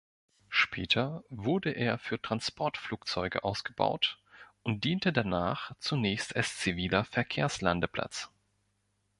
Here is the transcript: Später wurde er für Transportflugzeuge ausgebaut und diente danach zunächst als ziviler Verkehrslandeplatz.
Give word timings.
Später 0.49 1.23
wurde 1.29 1.69
er 1.73 1.99
für 1.99 2.19
Transportflugzeuge 2.19 3.43
ausgebaut 3.43 4.17
und 4.63 4.83
diente 4.83 5.13
danach 5.13 5.73
zunächst 5.77 6.35
als 6.35 6.57
ziviler 6.57 7.05
Verkehrslandeplatz. 7.05 8.31